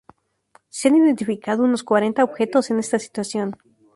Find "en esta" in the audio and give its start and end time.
2.71-2.97